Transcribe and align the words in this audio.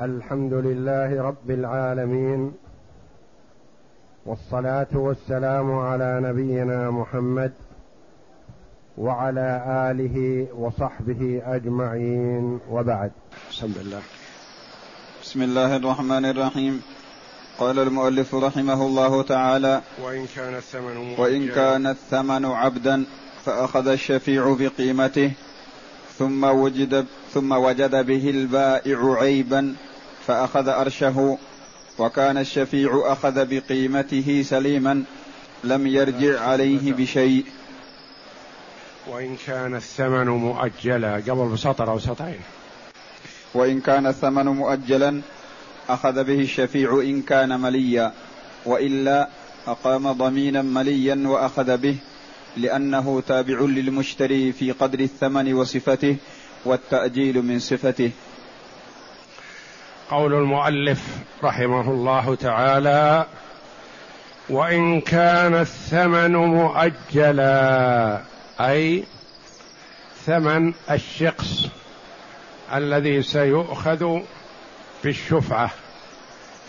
الحمد 0.00 0.52
لله 0.52 1.22
رب 1.22 1.50
العالمين 1.50 2.52
والصلاة 4.26 4.86
والسلام 4.94 5.72
على 5.78 6.20
نبينا 6.22 6.90
محمد 6.90 7.52
وعلى 8.98 9.62
آله 9.90 10.46
وصحبه 10.54 11.42
أجمعين 11.46 12.60
وبعد. 12.70 13.10
بسم 13.50 13.72
الله 13.80 14.02
بسم 15.22 15.42
الله 15.42 15.76
الرحمن 15.76 16.24
الرحيم. 16.24 16.82
قال 17.58 17.78
المؤلف 17.78 18.34
رحمه 18.34 18.86
الله 18.86 19.22
تعالى 19.22 19.80
وإن 20.02 20.26
كان 20.36 20.54
الثمن 20.54 21.14
وإن 21.18 21.48
كان 21.48 21.86
الثمن 21.86 22.44
عبدا 22.44 23.04
فأخذ 23.44 23.88
الشفيع 23.88 24.56
بقيمته 24.58 25.32
ثم 26.18 26.44
وجد 26.44 27.06
ثم 27.34 27.52
وجد 27.52 28.06
به 28.06 28.30
البائع 28.30 29.16
عيبا 29.20 29.74
فأخذ 30.26 30.68
أرشه 30.68 31.38
وكان 31.98 32.38
الشفيع 32.38 33.02
أخذ 33.06 33.46
بقيمته 33.46 34.42
سليما 34.42 35.04
لم 35.64 35.86
يرجع 35.86 36.40
عليه 36.40 36.92
بشيء. 36.92 37.44
وإن 39.06 39.36
كان 39.46 39.74
الثمن 39.74 40.28
مؤجلا 40.28 41.14
قبل 41.14 41.48
بسطر 41.52 41.90
أو 41.90 41.98
سطرين. 41.98 42.40
وإن 43.54 43.80
كان 43.80 44.06
الثمن 44.06 44.44
مؤجلا 44.44 45.20
أخذ 45.88 46.24
به 46.24 46.40
الشفيع 46.40 47.00
إن 47.02 47.22
كان 47.22 47.60
مليا 47.60 48.12
وإلا 48.66 49.28
أقام 49.66 50.12
ضمينا 50.12 50.62
مليا 50.62 51.22
وأخذ 51.26 51.76
به 51.76 51.96
لأنه 52.56 53.22
تابع 53.28 53.60
للمشتري 53.60 54.52
في 54.52 54.72
قدر 54.72 55.00
الثمن 55.00 55.54
وصفته 55.54 56.16
والتأجيل 56.64 57.42
من 57.42 57.58
صفته. 57.58 58.10
قول 60.10 60.34
المؤلف 60.34 61.02
رحمه 61.44 61.90
الله 61.90 62.34
تعالى 62.34 63.26
وإن 64.48 65.00
كان 65.00 65.54
الثمن 65.54 66.36
مؤجلا 66.36 68.20
أي 68.60 69.04
ثمن 70.26 70.72
الشقص 70.90 71.66
الذي 72.74 73.22
سيؤخذ 73.22 74.18
بالشفعة 75.04 75.70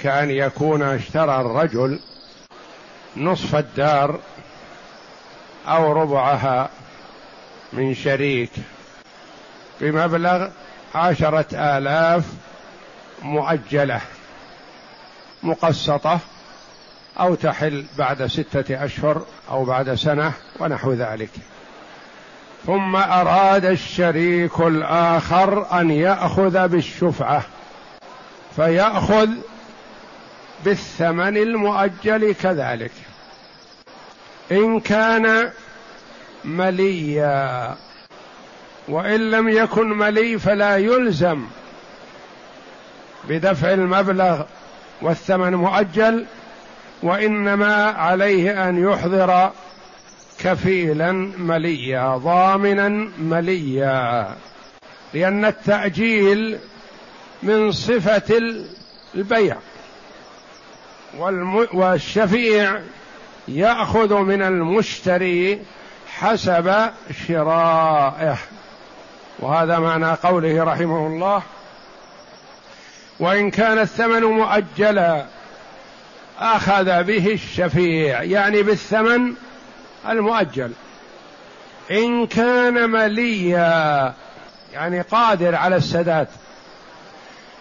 كأن 0.03 0.29
يكون 0.29 0.81
اشترى 0.81 1.41
الرجل 1.41 1.99
نصف 3.17 3.55
الدار 3.55 4.19
أو 5.67 5.91
ربعها 5.91 6.69
من 7.73 7.95
شريك. 7.95 8.51
بمبلغ 9.81 10.47
عشرة 10.95 11.45
آلاف 11.53 12.23
مؤجلة 13.21 14.01
مقسطة 15.43 16.19
أو 17.19 17.35
تحل 17.35 17.85
بعد 17.97 18.25
ستة 18.25 18.85
أشهر 18.85 19.25
أو 19.49 19.65
بعد 19.65 19.93
سنة 19.93 20.33
ونحو 20.59 20.93
ذلك. 20.93 21.29
ثم 22.65 22.95
أراد 22.95 23.65
الشريك 23.65 24.59
الآخر 24.59 25.79
أن 25.81 25.91
يأخذ 25.91 26.67
بالشفعة 26.67 27.43
فيأخذ 28.55 29.29
بالثمن 30.65 31.37
المؤجل 31.37 32.35
كذلك. 32.35 32.91
إن 34.51 34.79
كان 34.79 35.51
مليا 36.45 37.75
وإن 38.87 39.31
لم 39.31 39.49
يكن 39.49 39.89
ملي 39.89 40.39
فلا 40.39 40.77
يلزم 40.77 41.45
بدفع 43.29 43.73
المبلغ 43.73 44.43
والثمن 45.01 45.55
مؤجل 45.55 46.25
وإنما 47.03 47.83
عليه 47.85 48.69
أن 48.69 48.89
يحضر 48.89 49.51
كفيلا 50.39 51.11
مليا 51.37 52.17
ضامنا 52.17 53.09
مليا. 53.19 54.35
لأن 55.13 55.45
التأجيل 55.45 56.57
من 57.43 57.71
صفة 57.71 58.41
البيع 59.15 59.57
والشفيع 61.73 62.79
يأخذ 63.47 64.13
من 64.13 64.41
المشتري 64.41 65.61
حسب 66.17 66.89
شرائه. 67.27 68.37
وهذا 69.39 69.79
معنى 69.79 70.11
قوله 70.11 70.63
رحمه 70.63 71.07
الله 71.07 71.41
وإن 73.19 73.51
كان 73.51 73.79
الثمن 73.79 74.23
مؤجلا 74.23 75.25
أخذ 76.39 77.03
به 77.03 77.33
الشفيع. 77.33 78.23
يعني 78.23 78.63
بالثمن 78.63 79.33
المؤجل. 80.09 80.71
إن 81.91 82.27
كان 82.27 82.89
مليا 82.89 84.13
يعني 84.73 85.01
قادر 85.01 85.55
على 85.55 85.75
السداد. 85.75 86.27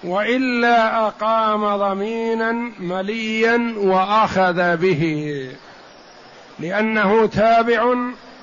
وإلا 0.05 1.07
أقام 1.07 1.77
ضمينا 1.77 2.53
مليا 2.79 3.75
وأخذ 3.77 4.77
به 4.77 5.53
لأنه 6.59 7.27
تابع 7.27 7.95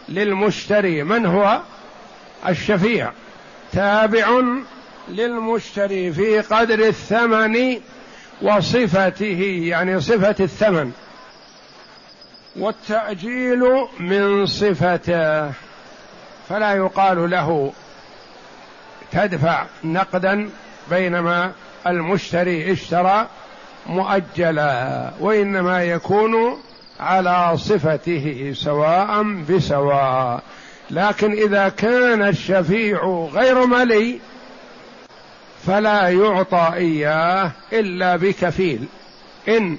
للمشتري. 0.10 1.04
من 1.04 1.26
هو؟ 1.26 1.60
الشفيع 2.48 3.12
تابع 3.72 4.28
للمشتري 5.10 6.14
في 6.14 6.40
قدر 6.40 6.80
الثمن 6.80 7.78
وصفته 8.42 9.62
يعني 9.64 10.02
صفة 10.02 10.36
الثمن. 10.40 10.92
والتأجيل 12.56 13.64
من 14.00 14.46
صفته 14.46 15.52
فلا 16.50 16.74
يقال 16.76 17.30
له 17.30 17.74
تدفع 19.12 19.66
نقدا 19.84 20.50
بينما 20.90 21.52
المشتري 21.88 22.72
اشترى 22.72 23.28
مؤجلا 23.88 25.12
وإنما 25.20 25.84
يكون 25.84 26.62
على 27.00 27.58
صفته 27.58 28.54
سواء 28.56 29.24
بسواء. 29.24 30.44
لكن 30.92 31.32
إذا 31.32 31.70
كان 31.70 32.28
الشفيع 32.28 33.28
غير 33.34 33.66
ملي 33.66 34.20
فلا 35.68 36.10
يعطى 36.10 36.72
إياه 36.74 37.52
إلا 37.74 38.16
بكفيل. 38.16 38.86
إن 39.48 39.78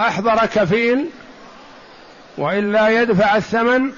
أحضر 0.00 0.46
كفيل 0.46 1.06
وإلا 2.38 3.02
يدفع 3.02 3.36
الثمن 3.36 3.92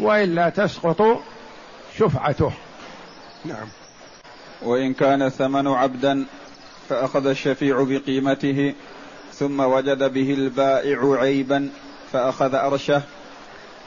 وإلا 0.00 0.48
تسقط 0.48 1.22
شفعته. 1.98 2.52
نعم. 3.44 3.66
وإن 4.62 4.94
كان 4.94 5.22
الثمن 5.22 5.66
عبدا 5.66 6.24
فأخذ 6.88 7.26
الشفيع 7.26 7.86
بقيمته 7.88 8.74
ثم 9.32 9.60
وجد 9.60 10.12
به 10.12 10.34
البائع 10.34 11.16
عيبا 11.20 11.70
فأخذ 12.12 12.54
أرشه 12.54 13.02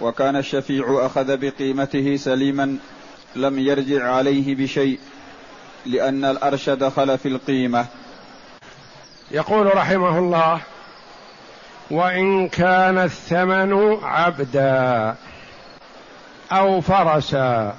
وكان 0.02 0.36
الشفيع 0.36 1.06
أخذ 1.06 1.38
بقيمته 1.38 2.16
سليما 2.16 2.78
لم 3.36 3.60
يرجع 3.60 4.12
عليه 4.12 4.56
بشيء 4.56 5.00
لأن 5.86 6.26
الأرش 6.26 6.70
دخل 6.70 7.18
في 7.18 7.28
القيمة. 7.28 7.86
يقول 9.32 9.76
رحمه 9.76 10.20
الله 10.20 10.62
وإن 11.92 12.48
كان 12.48 12.98
الثمن 12.98 13.98
عبدا 14.04 15.16
أو 16.52 16.82
فرسا 16.82 17.76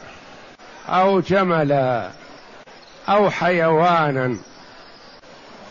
أو 0.89 1.21
جملا 1.21 2.11
أو 3.09 3.31
حيوانا 3.31 4.37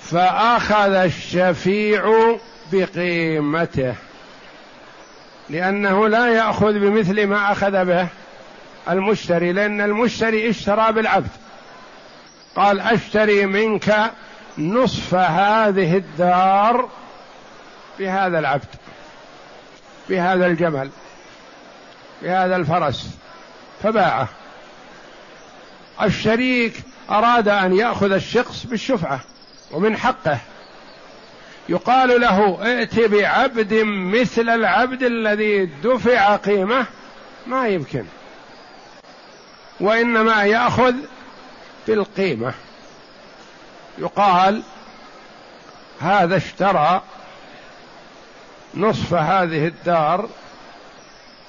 فأخذ 0.01 0.93
الشفيع 0.93 2.35
بقيمته. 2.71 3.95
لأنه 5.49 6.07
لا 6.07 6.27
يأخذ 6.27 6.73
بمثل 6.73 7.25
ما 7.25 7.51
أخذ 7.51 7.85
به 7.85 8.07
المشتري 8.89 9.53
لأن 9.53 9.81
المشتري 9.81 10.49
اشترى 10.49 10.91
بالعبد. 10.91 11.29
قال 12.55 12.79
أشتري 12.79 13.45
منك 13.45 14.11
نصف 14.57 15.15
هذه 15.15 15.97
الدار 15.97 16.89
بهذا 17.99 18.39
العبد 18.39 18.67
بهذا 20.09 20.45
الجمل 20.45 20.89
بهذا 22.21 22.55
الفرس 22.55 23.17
فباعه. 23.83 24.27
الشريك 26.01 26.81
أراد 27.09 27.47
أن 27.47 27.77
يأخذ 27.77 28.11
الشخص 28.11 28.65
بالشفعة 28.65 29.19
ومن 29.71 29.97
حقه. 29.97 30.37
يقال 31.69 32.21
له 32.21 32.57
ائت 32.61 32.99
بعبد 32.99 33.73
مثل 33.85 34.49
العبد 34.49 35.03
الذي 35.03 35.65
دفع 35.65 36.35
قيمه. 36.35 36.85
ما 37.47 37.67
يمكن. 37.67 38.05
وإنما 39.79 40.43
يأخذ 40.43 40.95
بالقيمة. 41.87 42.53
يقال 43.97 44.63
هذا 46.01 46.37
اشترى 46.37 47.01
نصف 48.73 49.13
هذه 49.13 49.67
الدار 49.67 50.29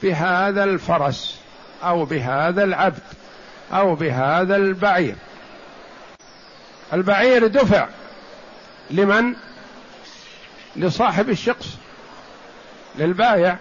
بهذا 0.03 0.65
الفرس 0.65 1.39
أو 1.85 2.05
بهذا 2.05 2.65
العبد 2.65 3.03
أو 3.73 3.95
بهذا 3.95 4.57
البعير. 4.57 5.15
البعير 6.93 7.47
دفع 7.47 7.89
لمن؟ 8.91 9.35
لصاحب 10.79 11.31
الشقص 11.31 11.67
للبايع. 12.99 13.57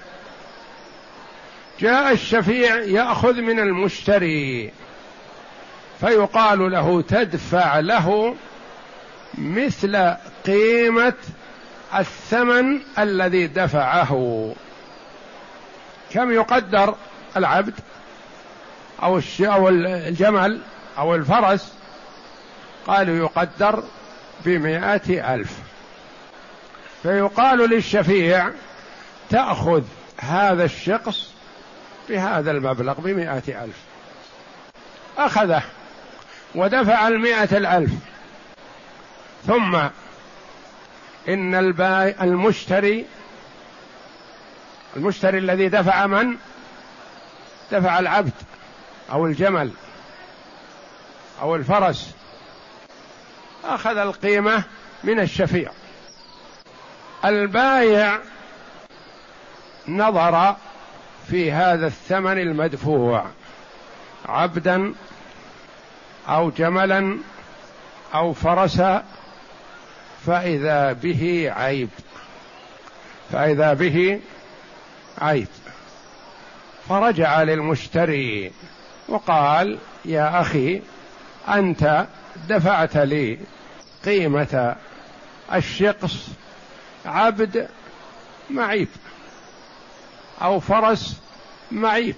جاء 1.80 2.12
الشفيع 2.12 2.76
يأخذ 2.76 3.34
من 3.34 3.60
المشتري 3.60 4.72
فيقال 6.00 6.72
له 6.72 7.02
تدفع 7.02 7.80
له 7.80 8.36
مثل 9.38 10.14
قيمة 10.46 11.14
الثمن 11.96 12.80
الذي 13.00 13.48
دفعه. 13.48 14.54
كم 16.12 16.32
يقدر 16.32 16.96
العبد 17.38 17.74
أو 19.04 19.22
أو 19.40 19.70
الجمل 19.70 20.62
أو 20.98 21.16
الفرس؟ 21.16 21.74
قالوا 22.88 23.16
يقدر 23.18 23.84
بمائة 24.46 25.34
ألف. 25.34 25.67
فيقال 27.08 27.70
للشفيع 27.70 28.52
تأخذ 29.30 29.84
هذا 30.18 30.64
الشخص 30.64 31.34
بهذا 32.10 32.52
المبلغ 32.52 32.94
بمائة 32.94 33.64
ألف. 33.64 33.76
أخذه 35.18 35.64
ودفع 36.56 37.08
المائة 37.08 37.58
الألف. 37.58 37.92
ثم 39.48 39.76
إن 41.28 41.56
الباي 41.56 42.16
المشتري 42.22 43.06
المشتري 44.96 45.38
الذي 45.38 45.70
دفع 45.70 46.08
من؟ 46.08 46.36
دفع 47.72 48.00
العبد 48.00 48.34
أو 49.12 49.26
الجمل 49.26 49.72
أو 51.42 51.56
الفرس. 51.56 52.12
أخذ 53.64 53.98
القيمة 53.98 54.64
من 55.04 55.20
الشفيع. 55.20 55.72
البايع 57.26 58.20
نظر 59.88 60.56
في 61.28 61.52
هذا 61.52 61.88
الثمن 61.88 62.38
المدفوع 62.38 63.26
عبدا 64.26 64.94
أو 66.30 66.50
جملا 66.50 67.18
أو 68.14 68.34
فرسا 68.34 69.04
فإذا 70.26 70.94
به 70.94 71.54
عيب 71.56 71.90
فإذا 73.32 73.74
به 73.74 74.22
عيب. 75.22 75.48
فرجع 76.90 77.44
للمشتري 77.44 78.52
وقال 79.10 79.78
يا 80.06 80.42
أخي 80.42 80.82
أنت 81.50 82.06
دفعت 82.50 82.98
لي 82.98 83.40
قيمة 84.06 84.76
الشقص 85.54 86.28
عبد 87.08 87.68
معيب 88.50 88.88
أو 90.42 90.60
فرس 90.60 91.16
معيب 91.72 92.16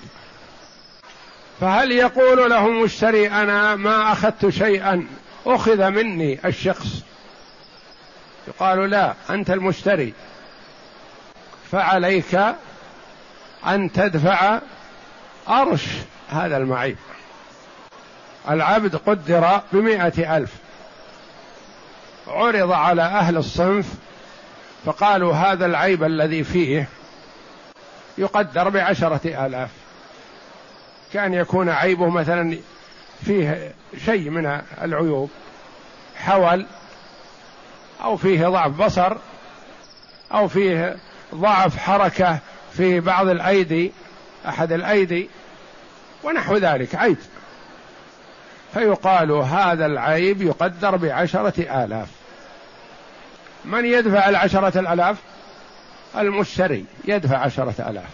فهل 1.61 1.91
يقول 1.91 2.49
له 2.49 2.67
مشتري 2.69 3.27
أنا 3.27 3.75
ما 3.75 4.11
أخذت 4.11 4.49
شيئا 4.49 5.07
أخذ 5.45 5.89
مني 5.89 6.39
الشخص؟ 6.45 6.87
يقال 8.47 8.89
لا 8.89 9.13
أنت 9.29 9.49
المشتري. 9.49 10.13
فعليك 11.71 12.39
أن 13.67 13.91
تدفع 13.91 14.59
أرش 15.49 15.85
هذا 16.29 16.57
المعيب 16.57 16.97
العبد 18.49 18.95
قدر 18.95 19.61
بمائة 19.73 20.37
ألف. 20.37 20.53
عرض 22.27 22.71
على 22.71 23.01
أهل 23.01 23.37
الصنف 23.37 23.85
فقالوا 24.85 25.33
هذا 25.33 25.65
العيب 25.65 26.03
الذي 26.03 26.43
فيه 26.43 26.87
يقدر 28.17 28.69
بعشرة 28.69 29.45
آلاف. 29.45 29.69
كان 31.13 31.33
يكون 31.33 31.69
عيبه 31.69 32.09
مثلا 32.09 32.57
فيه 33.25 33.73
شيء 34.05 34.29
من 34.29 34.61
العيوب 34.81 35.29
حول 36.15 36.65
أو 38.03 38.17
فيه 38.17 38.47
ضعف 38.47 38.71
بصر 38.71 39.17
أو 40.33 40.47
فيه 40.47 40.97
ضعف 41.35 41.77
حركة 41.77 42.39
في 42.73 42.99
بعض 42.99 43.27
الأيدي 43.27 43.91
أحد 44.47 44.71
الأيدي 44.71 45.29
ونحو 46.23 46.57
ذلك 46.57 46.95
عيب. 46.95 47.17
فيقال 48.73 49.31
هذا 49.31 49.85
العيب 49.85 50.41
يقدر 50.41 50.95
بعشرة 50.95 51.83
آلاف. 51.83 52.18
من 53.65 53.85
يدفع 53.85 54.29
العشرة 54.29 54.79
الآلاف؟ 54.79 55.17
المشتري 56.17 56.85
يدفع 57.05 57.37
عشرة 57.37 57.89
آلاف. 57.89 58.09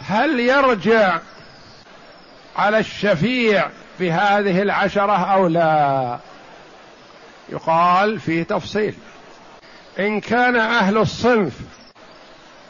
هل 0.00 0.40
يرجع 0.40 1.18
على 2.56 2.78
الشفيع 2.78 3.68
بهذه 4.00 4.62
العشرة 4.62 5.32
أو 5.32 5.46
لا؟ 5.46 6.18
يقال 7.48 8.20
في 8.20 8.44
تفصيل. 8.44 8.94
إن 9.98 10.20
كان 10.20 10.56
أهل 10.56 10.98
الصنف 10.98 11.52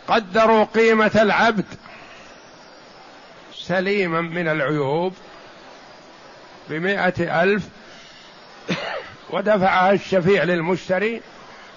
قدروا 0.09 0.64
قيمة 0.64 1.11
العبد 1.14 1.64
سليما 3.55 4.20
من 4.20 4.49
العيوب 4.49 5.14
بمائة 6.70 7.43
ألف 7.43 7.69
ودفعها 9.32 9.93
الشفيع 9.93 10.44
للمشتري 10.44 11.23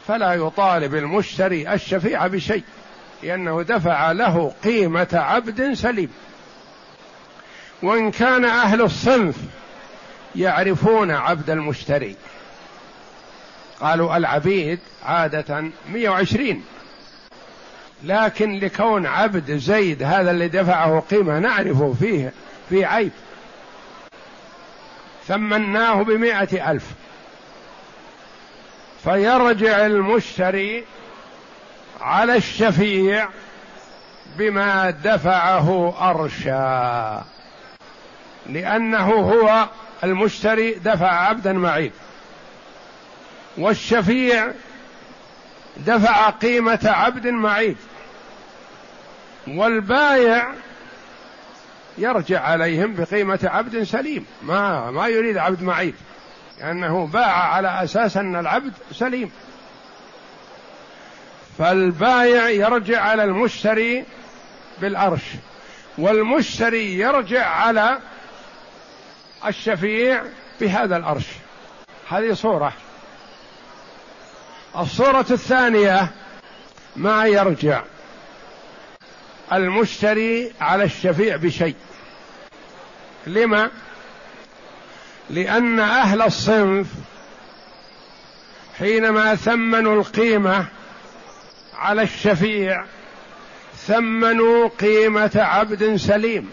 فلا 0.07 0.33
يطالب 0.33 0.95
المشتري 0.95 1.73
الشفيع 1.73 2.27
بشيء 2.27 2.63
لأنه 3.23 3.61
دفع 3.61 4.11
له 4.11 4.53
قيمة 4.63 5.07
عبد 5.13 5.73
سليم. 5.73 6.11
وإن 7.83 8.11
كان 8.11 8.45
أهل 8.45 8.81
الصنف 8.81 9.35
يعرفون 10.35 11.11
عبد 11.11 11.49
المشتري. 11.49 12.15
قالوا 13.81 14.17
العبيد 14.17 14.79
عادة 15.05 15.63
120 15.89 16.63
لكن 18.03 18.59
لكون 18.59 19.05
عبد 19.05 19.57
زيد 19.57 20.03
هذا 20.03 20.31
اللي 20.31 20.47
دفعه 20.47 20.99
قيمة 20.99 21.39
نعرفه 21.39 21.95
فيه 21.99 22.33
في 22.69 22.85
عيب. 22.85 23.11
ثمناه 25.27 26.01
بمائة 26.01 26.71
ألف. 26.71 26.85
فيرجع 29.03 29.85
المشتري 29.85 30.85
على 32.01 32.35
الشفيع 32.35 33.29
بما 34.37 34.89
دفعه 34.89 35.95
أرشا. 36.09 37.23
لأنه 38.49 39.11
هو 39.11 39.69
المشتري 40.03 40.71
دفع 40.73 41.11
عبدا 41.11 41.53
معيب 41.53 41.91
والشفيع 43.57 44.51
دفع 45.77 46.29
قيمة 46.29 46.79
عبد 46.83 47.27
معيب 47.27 47.77
والبايع 49.47 50.53
يرجع 51.97 52.41
عليهم 52.41 52.95
بقيمة 52.95 53.39
عبد 53.43 53.83
سليم. 53.83 54.25
ما 54.41 54.91
ما 54.91 55.07
يريد 55.07 55.37
عبد 55.37 55.63
معيب 55.63 55.95
لأنه 56.59 57.07
باع 57.07 57.53
على 57.53 57.83
أساس 57.83 58.17
أن 58.17 58.35
العبد 58.35 58.73
سليم. 58.91 59.31
فالبايع 61.57 62.49
يرجع 62.49 63.01
على 63.01 63.23
المشتري 63.23 64.05
بالأرش 64.81 65.21
والمشتري 65.97 66.93
يرجع 66.99 67.45
على 67.47 67.99
الشفيع 69.47 70.23
بهذا 70.61 70.97
الأرش 70.97 71.25
هذه 72.09 72.33
صورة. 72.33 72.73
الصورة 74.77 75.25
الثانية 75.31 76.07
ما 76.95 77.25
يرجع 77.25 77.83
المشتري 79.53 80.53
على 80.61 80.83
الشفيع 80.83 81.35
بشيء. 81.35 81.75
لما؟ 83.27 83.71
لأن 85.29 85.79
أهل 85.79 86.21
الصنف 86.21 86.87
حينما 88.79 89.35
ثمنوا 89.35 89.95
القيمة 89.95 90.65
على 91.77 92.01
الشفيع 92.01 92.85
ثمنوا 93.87 94.67
قيمة 94.67 95.31
عبد 95.35 95.95
سليم. 95.95 96.49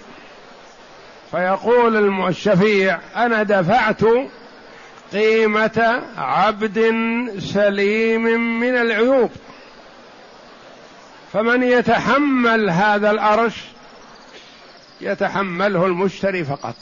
فيقول 1.30 2.26
الشفيع 2.28 2.99
أنا 3.16 3.42
دفعت 3.42 4.02
قيمة 5.12 6.02
عبد 6.18 6.78
سليم 7.38 8.23
من 8.61 8.76
العيوب. 8.76 9.30
فمن 11.33 11.62
يتحمل 11.62 12.71
هذا 12.71 13.11
الأرش 13.11 13.54
يتحمله 15.00 15.87
المشتري 15.87 16.45
فقط. 16.45 16.75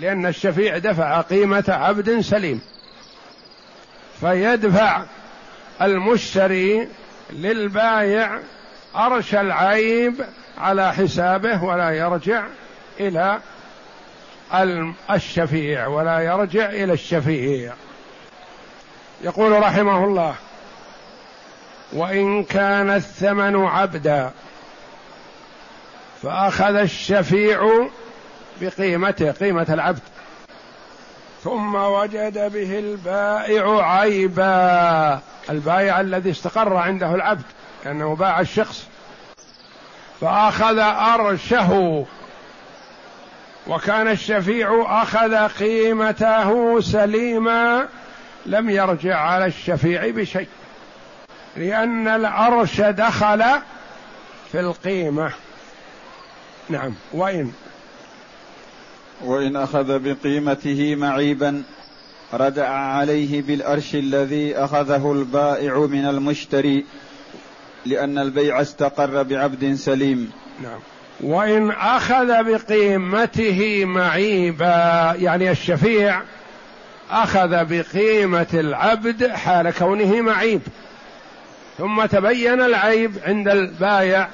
لأن 0.00 0.26
الشفيع 0.26 0.78
دفع 0.78 1.20
قيمة 1.20 1.64
عبد 1.68 2.20
سليم. 2.20 2.60
فيدفع 4.20 5.02
المشتري 5.82 6.88
للبايع 7.30 8.38
أرش 8.96 9.34
العيب 9.34 10.24
على 10.58 10.92
حسابه 10.92 11.64
ولا 11.64 11.90
يرجع 11.90 12.44
إلى 13.00 13.40
الشفيع 15.10 15.86
ولا 15.86 16.20
يرجع 16.20 16.70
إلى 16.70 16.92
الشفيع. 16.92 17.72
يقول 19.22 19.52
رحمه 19.52 20.04
الله 20.04 20.34
وإن 21.92 22.44
كان 22.44 22.90
الثمن 22.90 23.56
عبدا 23.64 24.30
فأخذ 26.22 26.74
الشفيع 26.74 27.88
بقيمته 28.60 29.30
قيمة 29.30 29.66
العبد. 29.68 30.00
ثم 31.44 31.74
وجد 31.74 32.52
به 32.52 32.78
البائع 32.78 33.98
عيبا. 33.98 35.20
البائع 35.50 36.00
الذي 36.00 36.30
استقر 36.30 36.76
عنده 36.76 37.14
العبد 37.14 37.44
لأنه 37.84 38.16
باع 38.16 38.40
الشخص. 38.40 38.86
فأخذ 40.20 40.78
أرشه. 40.78 42.04
وكان 43.66 44.08
الشفيع 44.08 44.84
أخذ 45.02 45.48
قيمته 45.48 46.80
سليما. 46.80 47.88
لم 48.46 48.70
يرجع 48.70 49.16
على 49.18 49.46
الشفيع 49.46 50.10
بشيء. 50.10 50.48
لأن 51.56 52.08
الأرش 52.08 52.80
دخل 52.80 53.44
في 54.52 54.60
القيمة. 54.60 55.32
نعم 56.68 56.94
وإن 57.12 57.52
وإن 59.24 59.56
أخذ 59.56 59.98
بقيمته 59.98 60.94
معيبا 60.94 61.62
رجع 62.32 62.68
عليه 62.68 63.42
بالأرش 63.42 63.94
الذي 63.94 64.56
أخذه 64.56 65.12
البائع 65.12 65.78
من 65.78 66.06
المشتري 66.06 66.84
لأن 67.86 68.18
البيع 68.18 68.60
استقر 68.60 69.22
بعبد 69.22 69.74
سليم. 69.74 70.30
نعم. 70.62 70.78
وإن 71.20 71.70
أخذ 71.70 72.26
بقيمته 72.26 73.84
معيبا 73.84 75.14
يعني 75.18 75.50
الشفيع 75.50 76.22
أخذ 77.10 77.64
بقيمة 77.64 78.46
العبد 78.54 79.26
حال 79.26 79.70
كونه 79.70 80.20
معيب. 80.20 80.60
ثم 81.78 82.04
تبين 82.04 82.60
العيب 82.60 83.18
عند 83.24 83.48
البايع 83.48 84.28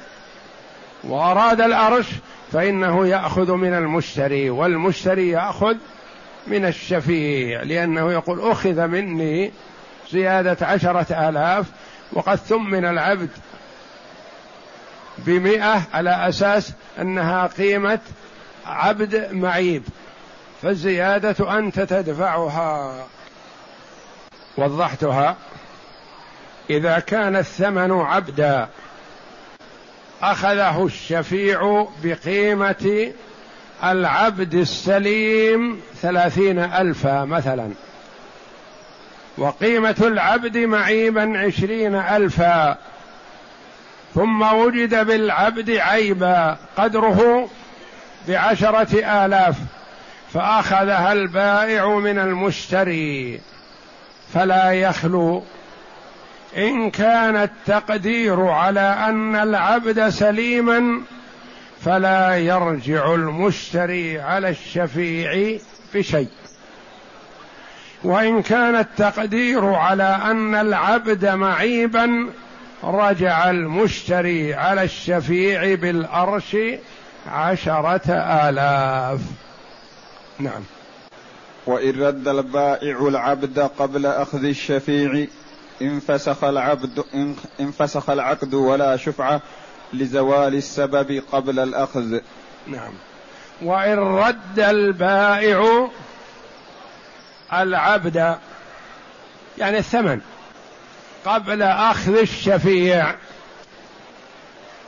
وأراد 1.03 1.61
الأرش 1.61 2.05
فإنه 2.53 3.07
يأخذ 3.07 3.51
من 3.51 3.73
المشتري 3.73 4.49
والمشتري 4.49 5.29
يأخذ 5.29 5.75
من 6.47 6.65
الشفيع 6.65 7.63
لأنه 7.63 8.11
يقول 8.11 8.51
أخذ 8.51 8.87
مني 8.87 9.51
زيادة 10.11 10.67
عشرة 10.67 11.29
آلاف 11.29 11.65
وقد 12.13 12.35
ثمن 12.35 12.85
العبد 12.85 13.29
بمئة 15.17 15.81
على 15.93 16.29
أساس 16.29 16.73
أنها 17.01 17.47
قيمة 17.47 17.99
عبد 18.65 19.29
معيب. 19.31 19.83
فالزيادة 20.61 21.59
أنت 21.59 21.79
تدفعها. 21.79 23.05
وضحتها 24.57 25.35
إذا 26.69 26.99
كان 26.99 27.35
الثمن 27.35 27.91
عبدا 27.91 28.69
أخذه 30.31 30.85
الشفيع 30.85 31.87
بقيمة 32.03 33.11
العبد 33.83 34.53
السليم 34.53 35.81
ثلاثين 36.01 36.59
ألفا 36.59 37.25
مثلا. 37.25 37.69
وقيمة 39.37 39.95
العبد 40.01 40.57
معيبا 40.57 41.39
عشرين 41.39 41.95
ألفا. 41.95 42.77
ثم 44.15 44.41
وجد 44.41 45.07
بالعبد 45.07 45.69
عيبا 45.69 46.57
قدره 46.77 47.49
بعشرة 48.27 49.23
آلاف. 49.25 49.55
فأخذها 50.33 51.13
البائع 51.13 51.87
من 51.89 52.19
المشتري 52.19 53.41
فلا 54.33 54.71
يخلو 54.71 55.43
إن 56.57 56.91
كان 56.91 57.35
التقدير 57.35 58.45
على 58.47 58.79
أن 58.79 59.35
العبد 59.35 60.09
سليما 60.09 61.01
فلا 61.81 62.37
يرجع 62.37 63.13
المشتري 63.13 64.19
على 64.19 64.49
الشفيع 64.49 65.59
بشيء. 65.93 66.29
وإن 68.03 68.41
كان 68.41 68.75
التقدير 68.75 69.65
على 69.65 70.19
أن 70.25 70.55
العبد 70.55 71.25
معيبا 71.25 72.29
رجع 72.83 73.49
المشتري 73.49 74.53
على 74.53 74.83
الشفيع 74.83 75.75
بالأرش 75.75 76.57
عشرة 77.27 78.11
آلاف. 78.49 79.19
نعم. 80.39 80.63
وإن 81.65 82.01
رد 82.01 82.27
البائع 82.27 83.07
العبد 83.07 83.59
قبل 83.59 84.05
أخذ 84.05 84.43
الشفيع 84.43 85.25
انفسخ 85.83 86.43
العبد 86.43 87.03
انفسخ 87.59 88.09
العقد 88.09 88.53
ولا 88.53 88.97
شفعة 88.97 89.41
لزوال 89.93 90.55
السبب 90.55 91.23
قبل 91.31 91.59
الأخذ. 91.59 92.19
نعم. 92.67 92.93
وإن 93.61 93.97
رد 93.99 94.59
البائع 94.59 95.89
العبد 97.53 98.37
يعني 99.57 99.77
الثمن 99.77 100.21
قبل 101.25 101.61
أخذ 101.61 102.17
الشفيع 102.17 103.15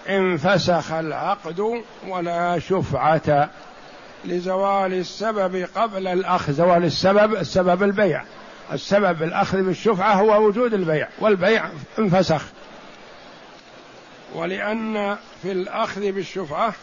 انفسخ 0.10 0.92
العقد 0.92 1.84
ولا 2.08 2.60
شفعة 2.60 3.50
لزوال 4.26 4.94
السبب 4.94 5.68
قبل 5.76 6.08
الأخذ 6.08 6.54
زوال 6.54 6.84
السبب 6.84 7.36
السبب 7.36 7.84
البيع. 7.84 8.24
السبب 8.74 9.24
الأخذ 9.24 9.62
بالشفعة 9.62 10.14
هو 10.14 10.48
وجود 10.48 10.74
البيع 10.74 11.08
والبيع 11.20 11.70
انفسخ. 12.00 12.42
ولأن 14.34 15.18
في 15.42 15.52
الأخذ 15.52 16.12
بالشفعة 16.12 16.74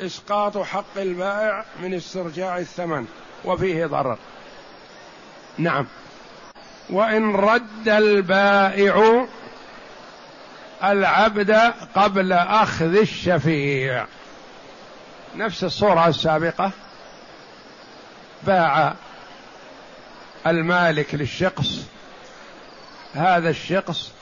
إسقاط 0.00 0.58
حق 0.58 0.98
البائع 0.98 1.64
من 1.82 1.94
استرجاع 1.94 2.58
الثمن 2.58 3.06
وفيه 3.44 3.86
ضرر. 3.86 4.18
نعم. 5.58 5.86
وإن 6.90 7.34
رد 7.34 7.88
البائع 7.88 9.26
العبد 10.84 11.50
قبل 11.94 12.32
أخذ 12.32 12.96
الشفيع. 12.96 14.06
نفس 15.36 15.64
الصورة 15.64 16.08
السابقة. 16.08 16.70
باع 18.46 18.94
المالك 20.50 21.14
للشخص 21.14 21.66
هذا 23.14 23.50
الشخص 23.50 24.12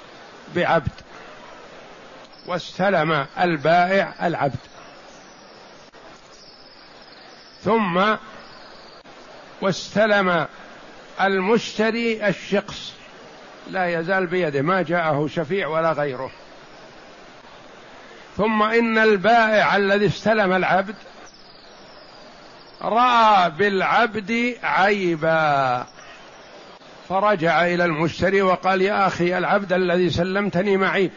بعبد 0.54 0.92
واستلم 2.46 3.26
البائع 3.40 4.26
العبد. 4.26 4.58
ثم 7.64 8.16
واستلم 9.60 10.46
المشتري 11.20 12.28
الشخص 12.28 12.92
لا 13.70 14.00
يزال 14.00 14.26
بيده 14.26 14.62
ما 14.62 14.82
جاءه 14.82 15.26
شفيع 15.26 15.68
ولا 15.68 15.92
غيره. 15.92 16.30
ثم 18.36 18.62
إن 18.62 18.98
البائع 18.98 19.76
الذي 19.76 20.06
استلم 20.06 20.52
العبد 20.52 20.94
رأى 22.82 23.50
بالعبد 23.50 24.56
عيبا. 24.62 25.86
فرجع 27.08 27.66
إلى 27.66 27.84
المشتري 27.84 28.42
وقال 28.42 28.82
يا 28.82 29.06
أخي 29.06 29.38
العبد 29.38 29.72
الذي 29.72 30.10
سلمتني 30.10 30.76
معيب 30.76 31.10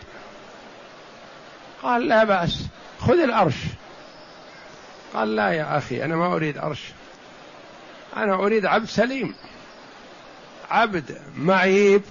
قال 1.83 2.07
لا 2.07 2.23
بأس 2.23 2.65
خذ 2.99 3.19
الأرش. 3.19 3.55
قال 5.13 5.35
لا 5.35 5.51
يا 5.51 5.77
أخي 5.77 6.05
أنا 6.05 6.15
ما 6.15 6.35
أريد 6.35 6.57
أرش 6.57 6.83
أنا 8.17 8.33
أريد 8.33 8.65
عبد 8.65 8.85
سليم. 8.87 9.35
عبد 10.71 11.21
معيب 11.37 12.01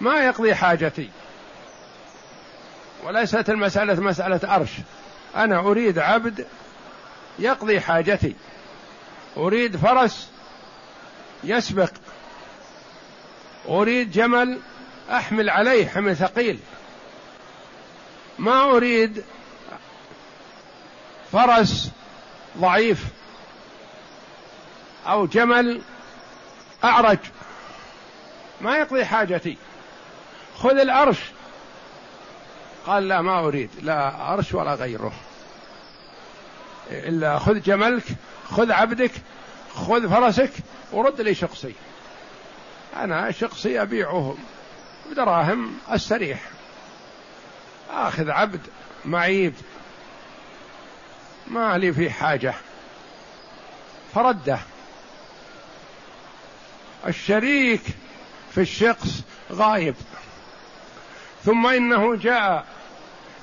ما 0.00 0.24
يقضي 0.24 0.54
حاجتي. 0.54 1.10
وليست 3.04 3.50
المسألة 3.50 4.00
مسألة 4.00 4.56
أرش 4.56 4.70
أنا 5.36 5.58
أريد 5.58 5.98
عبد 5.98 6.46
يقضي 7.38 7.80
حاجتي. 7.80 8.34
أريد 9.36 9.76
فرس 9.76 10.30
يسبق 11.44 11.90
أريد 13.68 14.10
جمل 14.10 14.58
أحمل 15.10 15.50
عليه 15.50 15.88
حمل 15.88 16.16
ثقيل. 16.16 16.58
ما 18.38 18.62
أريد 18.62 19.24
فرس 21.32 21.90
ضعيف 22.58 23.04
أو 25.06 25.26
جمل 25.26 25.82
أعرج. 26.84 27.18
ما 28.60 28.76
يقضي 28.76 29.04
حاجتي. 29.04 29.56
خذ 30.58 30.78
الأرش. 30.78 31.18
قال 32.86 33.08
لا 33.08 33.22
ما 33.22 33.38
أريد. 33.38 33.70
لا 33.82 34.32
أرش 34.32 34.54
ولا 34.54 34.74
غيره. 34.74 35.12
إلا 36.90 37.38
خذ 37.38 37.60
جملك 37.60 38.04
خذ 38.50 38.72
عبدك 38.72 39.12
خذ 39.74 40.10
فرسك 40.10 40.50
ورد 40.92 41.20
لي 41.20 41.34
شخصي. 41.34 41.72
أنا 43.04 43.30
شخصي 43.30 43.82
أبيعه 43.82 44.36
بدراهم 45.10 45.78
استريح 45.88 46.40
آخذ 47.90 48.30
عبد 48.30 48.60
معيب. 49.04 49.54
ما 51.46 51.78
لي 51.78 51.92
في 51.92 52.10
حاجة. 52.10 52.54
فرده. 54.14 54.58
الشريك 57.06 57.82
في 58.54 58.60
الشخص 58.60 59.22
غايب. 59.52 59.94
ثم 61.44 61.66
إنه 61.66 62.16
جاء 62.16 62.66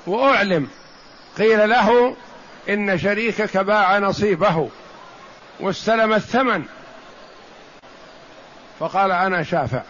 وأعلم. 0.06 0.68
قيل 1.38 1.68
له 1.70 2.16
إن 2.68 2.98
شريكك 2.98 3.56
باع 3.56 3.98
نصيبه 3.98 4.70
واستلم 5.60 6.12
الثمن. 6.12 6.64
فقال 8.80 9.12
أنا 9.12 9.42
شافع. 9.42 9.82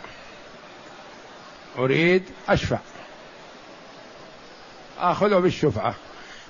أريد 1.78 2.30
أشفع. 2.48 2.78
آخذه 5.00 5.38
بالشفعة. 5.38 5.94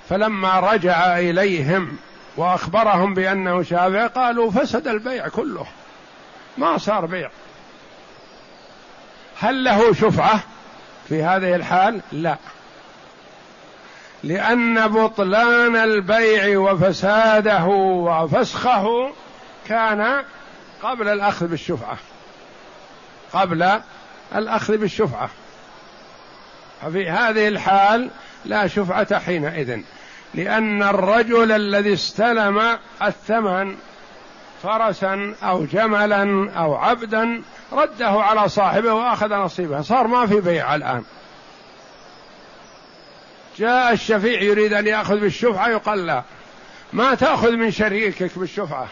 فلما 0.09 0.59
رجع 0.59 1.19
إليهم 1.19 1.97
وأخبرهم 2.37 3.13
بأنه 3.13 3.63
شافع 3.63 4.07
قالوا 4.07 4.51
فسد 4.51 4.87
البيع 4.87 5.27
كله. 5.27 5.65
ما 6.57 6.77
صار 6.77 7.05
بيع. 7.05 7.29
هل 9.39 9.63
له 9.63 9.93
شفعة 9.93 10.39
في 11.09 11.23
هذه 11.23 11.55
الحال؟ 11.55 12.01
لا. 12.11 12.37
لأن 14.23 14.87
بطلان 14.87 15.75
البيع 15.75 16.59
وفساده 16.59 17.65
وفسخه 17.65 19.13
كان 19.67 20.23
قبل 20.83 21.07
الأخذ 21.07 21.47
بالشفعة. 21.47 21.97
قبل 23.35 23.79
الأخذ 24.35 24.77
بالشفعة. 24.77 25.29
ففي 26.81 27.09
هذه 27.09 27.47
الحال 27.47 28.09
لا 28.45 28.67
شفعة 28.67 29.19
حينئذ 29.19 29.79
لأن 30.33 30.83
الرجل 30.83 31.51
الذي 31.51 31.93
استلم 31.93 32.77
الثمن 33.03 33.75
فرسا 34.63 35.35
أو 35.43 35.65
جملا 35.65 36.51
أو 36.51 36.75
عبدا 36.75 37.41
رده 37.71 38.09
على 38.09 38.49
صاحبه 38.49 38.93
وأخذ 38.93 39.33
نصيبه. 39.33 39.81
صار 39.81 40.07
ما 40.07 40.27
في 40.27 40.41
بيع 40.41 40.75
الآن. 40.75 41.03
جاء 43.57 43.93
الشفيع 43.93 44.41
يريد 44.41 44.73
أن 44.73 44.87
يأخذ 44.87 45.19
بالشفعة 45.19 45.69
يقال 45.69 46.05
لا 46.05 46.23
ما 46.93 47.15
تأخذ 47.15 47.51
من 47.51 47.71
شريكك 47.71 48.39
بالشفعة. 48.39 48.87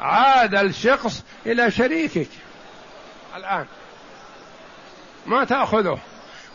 عاد 0.00 0.54
الشخص 0.54 1.24
إلى 1.46 1.70
شريكك. 1.70 2.28
الآن. 3.36 3.66
ما 5.26 5.44
تأخذه. 5.44 5.98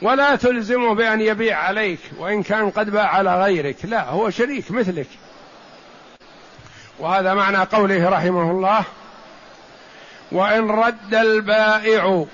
ولا 0.02 0.36
تلزمه 0.36 0.96
بأن 0.96 1.22
يبيع 1.22 1.58
عليك 1.58 2.00
وإن 2.18 2.44
كان 2.44 2.70
قد 2.70 2.90
باع 2.90 3.08
على 3.08 3.44
غيرك. 3.44 3.76
لا 3.84 4.10
هو 4.10 4.30
شريك 4.30 4.72
مثلك. 4.72 5.08
وهذا 7.00 7.34
معنى 7.34 7.58
قوله 7.58 8.10
رحمه 8.10 8.52
الله 8.52 8.84
وإن 10.32 10.72
رد 10.72 11.14
البائع 11.14 12.26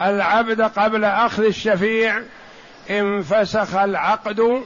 العبد 0.00 0.60
قبل 0.60 1.04
أخذ 1.04 1.44
الشفيع 1.44 2.22
انفسخ 2.90 3.74
العقد 3.74 4.62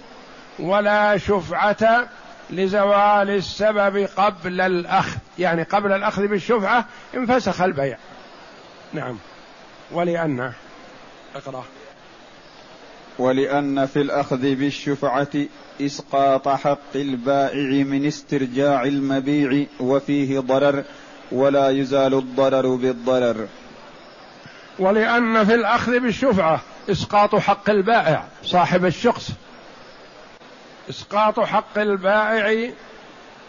ولا 0.58 1.18
شفعة 1.18 2.08
لزوال 2.50 3.30
السبب 3.30 4.08
قبل 4.16 4.60
الأخذ. 4.60 5.18
يعني 5.38 5.62
قبل 5.62 5.92
الأخذ 5.92 6.26
بالشفعة 6.26 6.84
انفسخ 7.14 7.60
البيع. 7.60 7.98
نعم. 8.92 9.18
ولان 9.92 10.52
اقرأ. 11.34 11.64
ولأن 13.18 13.86
في 13.86 14.00
الأخذ 14.00 14.54
بالشفعة 14.54 15.46
إسقاط 15.80 16.48
حق 16.48 16.94
البائع 16.94 17.84
من 17.84 18.06
استرجاع 18.06 18.82
المبيع 18.82 19.66
وفيه 19.80 20.40
ضرر 20.40 20.84
ولا 21.32 21.70
يزال 21.70 22.14
الضرر 22.14 22.74
بالضرر. 22.74 23.48
ولأن 24.78 25.44
في 25.44 25.54
الأخذ 25.54 26.00
بالشفعة 26.00 26.60
إسقاط 26.90 27.34
حق 27.34 27.70
البائع 27.70 28.24
صاحب 28.44 28.84
الشخص. 28.84 29.30
إسقاط 30.90 31.40
حق 31.40 31.78
البائع 31.78 32.70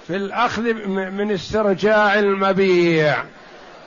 في 0.08 0.16
الأخذ 0.16 0.74
من 0.88 1.32
استرجاع 1.32 2.20
المبيع. 2.20 3.24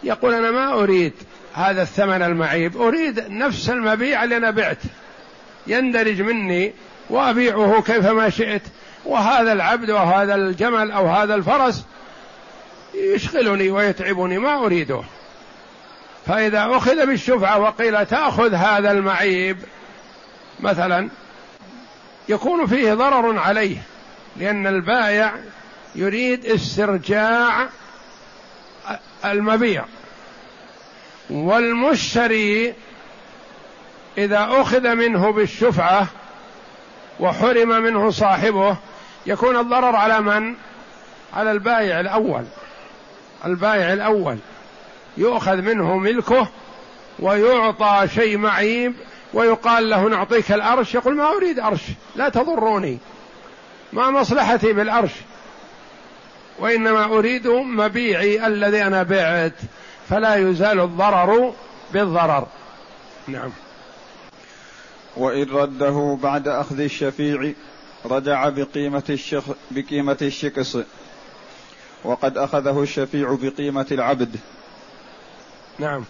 يقول 0.04 0.34
أنا 0.34 0.50
ما 0.50 0.72
أريد 0.72 1.12
هذا 1.54 1.82
الثمن 1.82 2.22
المعيب 2.22 2.76
أريد 2.76 3.24
نفس 3.28 3.70
المبيع 3.70 4.24
اللي 4.24 4.36
أنا 4.36 4.50
بعت. 4.50 4.78
يندرج 5.66 6.22
مني 6.22 6.72
وأبيعه 7.10 7.82
كيفما 7.82 8.30
شئت 8.30 8.62
وهذا 9.04 9.52
العبد 9.52 9.90
وهذا 9.90 10.34
الجمل 10.34 10.90
أو 10.90 11.06
هذا 11.06 11.34
الفرس 11.34 11.84
يشغلني 12.94 13.70
ويتعبني 13.70 14.38
ما 14.38 14.54
أريده. 14.54 15.02
فإذا 16.26 16.76
أخذ 16.76 17.06
بالشفعة 17.06 17.58
وقيل 17.58 18.06
تأخذ 18.06 18.54
هذا 18.54 18.90
المعيب 18.90 19.58
مثلا 20.60 21.08
يكون 22.28 22.66
فيه 22.66 22.94
ضرر 22.94 23.38
عليه 23.38 23.76
لأن 24.36 24.66
البائع 24.66 25.34
يريد 25.94 26.46
استرجاع 26.46 27.68
المبيع. 29.24 29.84
والمشتري 31.30 32.74
إذا 34.18 34.48
أخذ 34.50 34.94
منه 34.94 35.32
بالشفعة 35.32 36.06
وحرم 37.20 37.68
منه 37.68 38.10
صاحبه 38.10 38.76
يكون 39.26 39.56
الضرر 39.56 39.96
على 39.96 40.20
من؟ 40.20 40.54
على 41.34 41.52
البائع 41.52 42.00
الأول. 42.00 42.44
البائع 43.44 43.92
الأول. 43.92 44.38
يؤخذ 45.16 45.56
منه 45.56 45.96
ملكه 45.96 46.48
ويعطى 47.18 48.08
شيء 48.14 48.38
معيب 48.38 48.94
ويقال 49.34 49.90
له 49.90 50.08
نعطيك 50.08 50.52
الأرش. 50.52 50.94
يقول 50.94 51.16
ما 51.16 51.36
أريد 51.36 51.60
أرش. 51.60 51.82
لا 52.16 52.28
تضروني. 52.28 52.98
ما 53.92 54.10
مصلحتي 54.10 54.72
بالأرش. 54.72 55.12
وإنما 56.58 57.04
أريد 57.04 57.46
مبيعي 57.48 58.46
الذي 58.46 58.82
أنا 58.82 59.02
بعت 59.02 59.52
فلا 60.08 60.34
يزال 60.34 60.80
الضرر 60.80 61.52
بالضرر. 61.92 62.46
نعم. 63.28 63.50
وإن 65.16 65.50
رده 65.50 66.18
بعد 66.22 66.48
أخذ 66.48 66.80
الشفيع 66.80 67.52
رجع 68.04 68.48
بقيمة 68.48 69.02
الشخ 69.10 69.44
بقيمة 69.70 70.16
الشكص 70.22 70.76
وقد 72.04 72.38
أخذه 72.38 72.82
الشفيع 72.82 73.36
بقيمة 73.42 73.86
العبد. 73.92 74.36
نعم. 75.78 76.04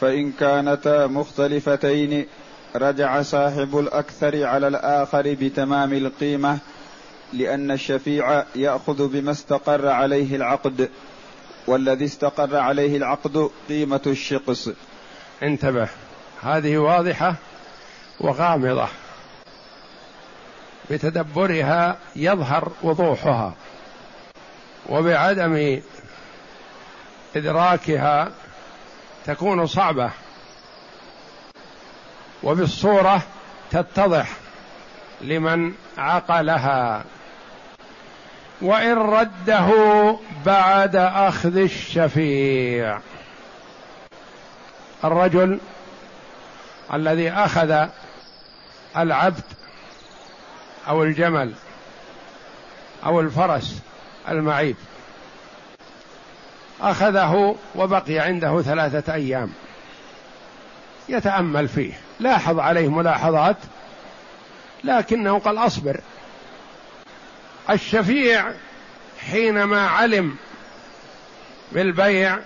فإن 0.00 0.32
كانتا 0.32 1.06
مختلفتين 1.06 2.26
رجع 2.76 3.22
صاحب 3.22 3.78
الأكثر 3.78 4.44
على 4.44 4.68
الآخر 4.68 5.36
بتمام 5.40 5.92
القيمة 5.92 6.58
لأن 7.32 7.70
الشفيع 7.70 8.44
يأخذ 8.54 9.08
بما 9.08 9.30
استقر 9.30 9.88
عليه 9.88 10.36
العقد 10.36 10.90
والذي 11.66 12.04
استقر 12.04 12.56
عليه 12.56 12.96
العقد 12.96 13.50
قيمة 13.68 14.00
الشقص. 14.06 14.68
انتبه 15.42 15.88
هذه 16.42 16.76
واضحة 16.76 17.34
وغامضة. 18.20 18.88
بتدبرها 20.90 21.96
يظهر 22.16 22.72
وضوحها 22.82 23.54
وبعدم 24.88 25.80
إدراكها 27.36 28.32
تكون 29.26 29.66
صعبة 29.66 30.10
وبالصورة 32.42 33.22
تتضح 33.70 34.28
لمن 35.20 35.74
عقلها. 35.98 37.04
وإن 38.62 38.92
رده 38.92 39.70
بعد 40.46 40.96
أخذ 40.96 41.56
الشفيع. 41.56 42.98
الرجل 45.04 45.58
الذي 46.94 47.30
أخذ 47.30 47.86
العبد 48.96 49.42
أو 50.88 51.02
الجمل 51.02 51.52
أو 53.04 53.20
الفرس 53.20 53.78
المعيب. 54.28 54.76
أخذه 56.80 57.56
وبقي 57.74 58.18
عنده 58.18 58.62
ثلاثة 58.62 59.14
أيام. 59.14 59.52
يتأمل 61.08 61.68
فيه. 61.68 61.92
لاحظ 62.20 62.58
عليه 62.58 62.88
ملاحظات 62.88 63.56
لكنه 64.84 65.38
قال 65.38 65.58
أصبر. 65.58 66.00
الشفيع 67.70 68.52
حينما 69.30 69.88
علم 69.88 70.36
بالبيع 71.72 72.38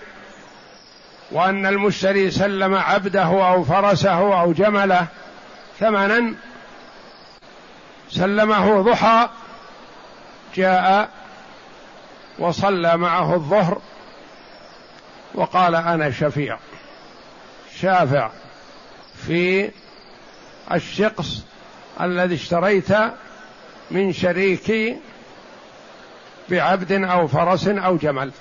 وأن 1.31 1.65
المشتري 1.65 2.31
سلم 2.31 2.75
عبده 2.75 3.49
أو 3.49 3.63
فرسه 3.63 4.41
أو 4.41 4.53
جمله 4.53 5.07
ثمنا 5.79 6.33
سلمه 8.09 8.81
ضحى 8.81 9.29
جاء 10.55 11.09
وصلى 12.39 12.97
معه 12.97 13.33
الظهر 13.35 13.81
وقال 15.33 15.75
أنا 15.75 16.11
شفيع. 16.11 16.57
شافع 17.81 18.29
في 19.27 19.71
الشقص 20.73 21.41
الذي 22.01 22.35
اشتريت 22.35 22.91
من 23.91 24.13
شريكي 24.13 24.97
بعبد 26.49 26.91
أو 26.91 27.27
فرس 27.27 27.67
أو 27.67 27.97
جمل. 27.97 28.31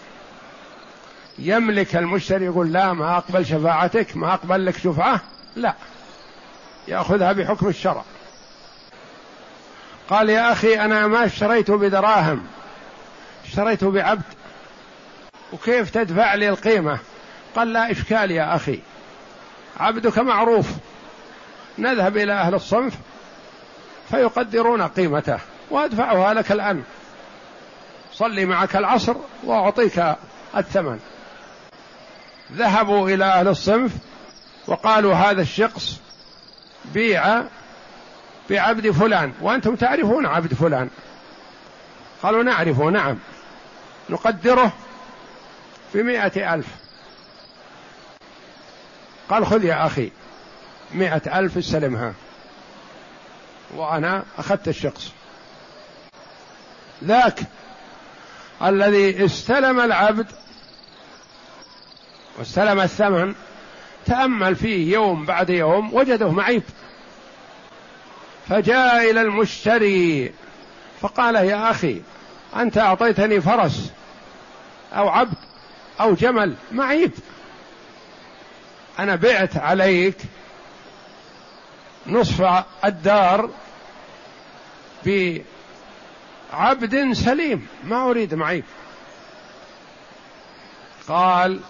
يملك 1.39 1.97
المشتري 1.97 2.45
يقول 2.45 2.73
لا 2.73 2.93
ما 2.93 3.17
أقبل 3.17 3.47
شفاعتك 3.47 4.17
ما 4.17 4.35
أقبل 4.35 4.67
لك 4.67 4.79
شفعة 4.79 5.21
لا. 5.57 5.75
يأخذها 6.89 7.33
بحكم 7.33 7.69
الشرع. 7.69 8.03
قال 10.11 10.31
يا 10.31 10.53
أخي 10.53 10.81
أنا 10.81 11.07
ما 11.07 11.25
اشتريت 11.25 11.71
بدراهم 11.71 12.47
اشتريت 13.47 13.85
بعبد. 13.85 14.23
وكيف 15.53 15.91
تدفع 15.91 16.35
لي 16.35 16.49
القيمة؟ 16.49 16.99
قال 17.57 17.73
لا 17.73 17.91
إشكال 17.91 18.31
يا 18.31 18.57
أخي. 18.57 18.81
عبدك 19.81 20.19
معروف. 20.19 20.67
نذهب 21.79 22.17
إلى 22.17 22.33
أهل 22.33 22.55
الصنف. 22.55 22.95
فيقدرون 24.11 24.83
قيمته 24.83 25.39
وأدفعها 25.71 26.35
لك 26.35 26.53
الآن. 26.53 26.83
صلي 28.13 28.45
معك 28.45 28.77
العصر 28.77 29.15
وأعطيك 29.45 30.15
الثمن. 30.57 31.01
ذهبوا 32.53 33.09
إلى 33.11 33.25
أهل 33.25 33.49
الصنف 33.49 33.93
وقالوا 34.67 35.15
هذا 35.15 35.43
الشخص 35.43 36.01
بيع 36.85 37.43
بعبد 38.51 38.91
فلان 38.91 39.33
وأنتم 39.41 39.77
تعرفون 39.77 40.27
عبد 40.27 40.55
فلان. 40.55 40.91
قالوا 42.23 42.43
نعرفه 42.43 42.85
نعم. 42.85 43.19
نقدره 44.11 44.73
بمائة 45.95 46.55
ألف. 46.55 46.67
قال 49.31 49.47
خذ 49.47 49.65
يا 49.65 49.87
أخي 49.87 50.11
مائة 50.95 51.39
ألف 51.39 51.59
استلمها. 51.59 52.13
وأنا 53.75 54.25
أخذت 54.39 54.69
الشخص. 54.69 55.13
ذاك 57.05 57.41
الذي 58.63 59.25
استلم 59.25 59.81
العبد 59.81 60.27
واستلم 62.39 62.81
الثمن 62.81 63.35
تأمل 64.07 64.57
فيه 64.57 64.93
يوم 64.93 65.25
بعد 65.25 65.51
يوم 65.51 65.95
وجده 65.95 66.31
معيب. 66.31 66.63
فجاء 68.49 69.11
إلى 69.11 69.21
المشتري 69.21 70.33
فقال 71.01 71.35
يا 71.35 71.71
أخي 71.71 72.03
أنت 72.57 72.79
أعطيتني 72.79 73.41
فرس 73.41 73.93
أو 74.93 75.09
عبد 75.09 75.35
أو 76.01 76.15
جمل 76.15 76.55
معيب. 76.73 77.13
أنا 78.99 79.17
بعت 79.17 79.57
عليك 79.57 80.17
نصف 82.09 82.65
الدار 82.85 83.51
بعبد 85.07 85.43
سليم. 87.13 87.67
ما 87.85 88.11
أريد 88.11 88.35
معيب 88.35 88.65
قال 91.09 91.61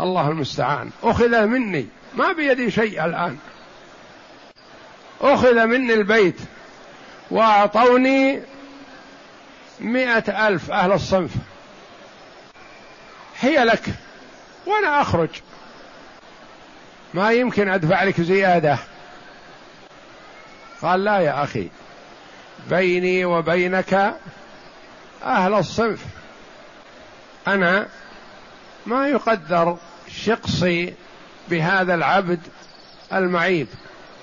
الله 0.00 0.28
المستعان. 0.28 0.90
أخذ 1.02 1.46
مني. 1.46 1.86
ما 2.14 2.32
بيدي 2.32 2.70
شيء 2.70 3.04
الآن. 3.04 3.38
أخذ 5.20 5.66
مني 5.66 5.94
البيت. 5.94 6.40
وأعطوني 7.30 8.42
مئة 9.80 10.48
ألف 10.48 10.70
أهل 10.70 10.92
الصنف. 10.92 11.30
هي 13.40 13.64
لك. 13.64 13.84
وأنا 14.66 15.00
أخرج. 15.00 15.28
ما 17.14 17.32
يمكن 17.32 17.68
أدفع 17.68 18.02
لك 18.02 18.20
زيادة. 18.20 18.78
قال 20.82 21.04
لا 21.04 21.18
يا 21.18 21.42
أخي 21.44 21.68
بيني 22.70 23.24
وبينك 23.24 24.14
أهل 25.24 25.54
الصنف. 25.54 26.04
أنا 27.48 27.86
ما 28.86 29.08
يقدر 29.08 29.76
شقصي 30.08 30.94
بهذا 31.48 31.94
العبد 31.94 32.40
المعيب 33.12 33.68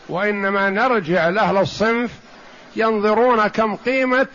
وإنما 0.09 0.69
نرجع 0.69 1.29
لأهل 1.29 1.57
الصنف 1.57 2.11
ينظرون 2.75 3.47
كم 3.47 3.75
قيمة 3.75 4.27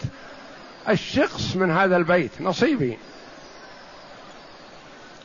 الشخص 0.89 1.57
من 1.57 1.71
هذا 1.71 1.97
البيت 1.97 2.31
نصيبي. 2.41 2.99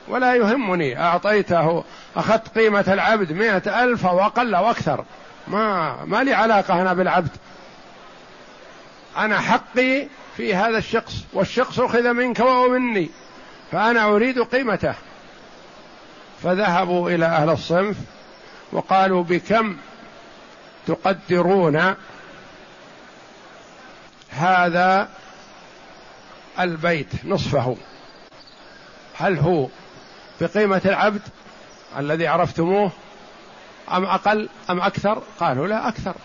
ولا 0.08 0.36
يهمني 0.36 0.99
أعطيته 1.01 1.84
أخذت 2.15 2.58
قيمة 2.58 2.86
العبد 2.88 3.31
مئة 3.31 3.84
ألف 3.84 4.05
أو 4.05 4.21
أقل 4.21 4.55
أو 4.55 4.71
أكثر. 4.71 5.05
ما 5.47 6.05
ما 6.05 6.23
لي 6.23 6.34
علاقة 6.34 6.81
أنا 6.81 6.93
بالعبد. 6.93 7.31
أنا 9.17 9.39
حقي 9.39 10.08
في 10.38 10.55
هذا 10.55 10.77
الشخص 10.77 11.13
والشخص 11.34 11.79
أخذ 11.79 12.13
منك 12.13 12.39
ومني 12.39 13.10
فأنا 13.71 14.05
أريد 14.05 14.39
قيمته. 14.39 14.95
فذهبوا 16.43 17.10
إلى 17.10 17.25
أهل 17.25 17.49
الصنف 17.49 17.97
وقالوا 18.71 19.23
بكم 19.23 19.77
تقدرون 20.88 21.95
هذا 24.29 25.10
البيت 26.60 27.25
نصفه؟ 27.25 27.77
هل 29.17 29.39
هو 29.39 29.67
بقيمة 30.41 30.81
العبد 30.86 31.21
الذي 31.97 32.27
عرفتموه؟ 32.27 32.91
أم 33.91 34.06
أقل 34.06 34.50
أم 34.69 34.82
أكثر؟ 34.82 35.24
قالوا 35.39 35.67
لا 35.67 35.88
أكثر. 35.88 36.15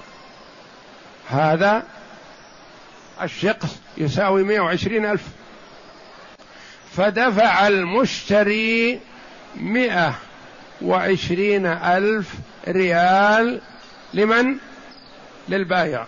هذا 1.30 1.82
الشقص 3.22 3.68
يساوي 3.96 4.42
مئة 4.42 4.60
وعشرين 4.60 5.06
ألف. 5.06 5.22
فدفع 6.96 7.66
المشتري 7.66 9.00
مئة 9.56 10.14
وعشرين 10.82 11.66
ألف 11.66 12.34
ريال 12.68 13.60
لمن؟ 14.14 14.56
للبايع. 15.48 16.06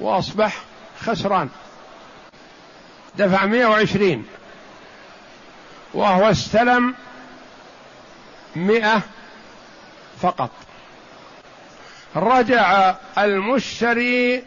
وأصبح 0.00 0.56
خسران. 1.00 1.48
دفع 3.18 3.46
120 3.46 4.26
وهو 5.94 6.30
استلم 6.30 6.94
مئة 8.56 9.02
فقط. 10.22 10.50
رجع 12.16 12.94
المشتري 13.18 14.42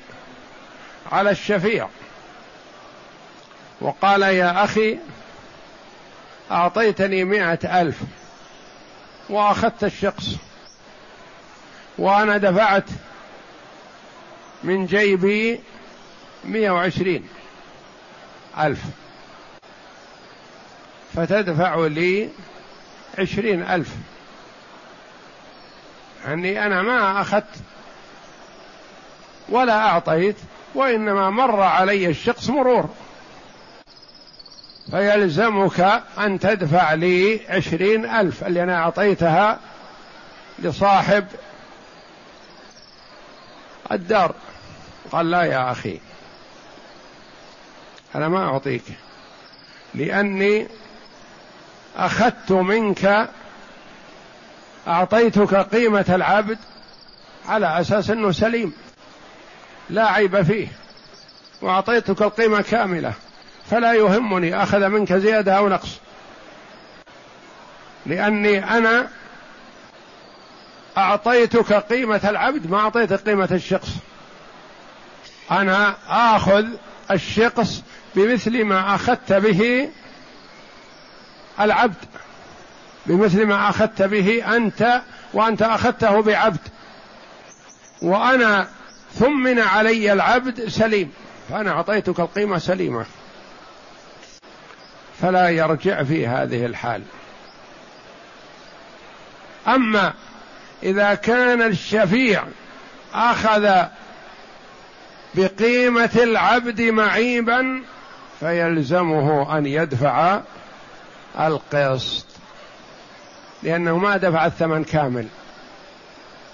على 1.12 1.32
الشفيع 1.32 1.88
وقال 3.82 4.22
يا 4.22 4.64
أخي 4.64 4.98
أعطيتني 6.52 7.24
مئة 7.24 7.82
ألف 7.82 7.98
وأخذت 9.30 9.84
الشخص 9.84 10.26
وأنا 11.98 12.38
دفعت 12.38 12.90
من 14.64 14.86
جيبي 14.86 15.60
مئة 16.46 16.70
وعشرين 16.70 17.28
ألف 18.60 18.80
فتدفع 21.16 21.76
لي 21.76 22.30
عشرين 23.20 23.64
ألف 23.64 23.90
يعني 26.26 26.66
أنا 26.66 26.82
ما 26.82 27.22
أخذت 27.22 27.56
ولا 29.50 29.88
أعطيت 29.88 30.36
وإنما 30.76 31.30
مر 31.30 31.62
علي 31.62 32.08
الشخص 32.08 32.50
مرور. 32.50 32.90
فيلزمك 34.92 36.02
أن 36.18 36.40
تدفع 36.40 36.94
لي 36.94 37.40
عشرين 37.50 38.06
ألف 38.06 38.44
اللي 38.44 38.64
أنا 38.64 38.78
أعطيتها 38.78 39.60
لصاحب 40.60 41.28
الدار. 43.92 44.36
قال 45.12 45.32
لا 45.32 45.44
يا 45.44 45.72
أخي 45.72 46.00
أنا 48.16 48.28
ما 48.28 48.46
أعطيك 48.46 48.84
لأني 49.96 50.68
أخذت 51.98 52.52
منك 52.52 53.30
أعطيتك 54.88 55.56
قيمة 55.56 56.06
العبد 56.10 56.58
على 57.48 57.82
أساس 57.82 58.10
أنه 58.10 58.32
سليم. 58.32 58.74
لا 59.90 60.08
عيب 60.08 60.42
فيه. 60.42 60.68
وأعطيتك 61.62 62.22
القيمة 62.22 62.62
كاملة. 62.62 63.14
فلا 63.70 63.94
يهمني 63.94 64.64
أخذ 64.64 64.88
منك 64.88 65.14
زيادة 65.14 65.58
أو 65.58 65.70
نقص. 65.70 65.90
لأني 68.06 68.78
أنا 68.78 69.08
أعطيتك 70.98 71.74
قيمة 71.74 72.22
العبد 72.24 72.70
ما 72.70 72.80
أعطيتك 72.80 73.30
قيمة 73.30 73.50
الشخص. 73.52 73.90
أنا 75.52 75.96
آخذ 76.08 76.66
الشخص 77.12 77.84
بمثل 78.16 78.64
ما 78.64 78.96
أخذت 78.96 79.34
به 79.34 79.90
العبد. 81.60 81.96
بمثل 83.06 83.46
ما 83.46 83.70
أخذت 83.70 84.02
به 84.02 84.56
أنت 84.56 85.02
وأنت 85.34 85.62
أخذته 85.62 86.22
بعبد. 86.22 86.60
وأنا 88.02 88.68
ثمن 89.14 89.60
علي 89.60 90.14
العبد 90.14 90.70
سليم. 90.70 91.12
فأنا 91.50 91.72
أعطيتك 91.72 92.20
القيمة 92.20 92.58
سليمة. 92.58 93.06
فلا 95.22 95.50
يرجع 95.50 96.04
في 96.04 96.28
هذه 96.28 96.66
الحال. 96.66 97.02
أما 99.68 100.14
إذا 100.84 101.14
كان 101.14 101.62
الشفيع 101.62 102.44
أخذ 103.14 103.86
بقيمة 105.36 106.10
العبد 106.16 106.82
معيبا 106.82 107.82
فيلزمه 108.40 109.58
أن 109.58 109.66
يدفع 109.66 110.42
القسط. 111.40 112.33
لأنه 113.64 113.98
ما 113.98 114.18
دفع 114.18 114.46
الثمن 114.46 114.84
كامل. 114.84 115.28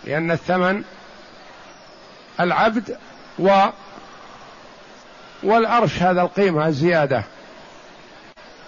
لأن 0.04 0.32
الثمن 0.32 0.84
العبد 2.40 2.98
و 3.40 3.66
والأرش 5.44 6.02
هذا 6.02 6.22
القيمة 6.22 6.68
الزيادة 6.68 7.24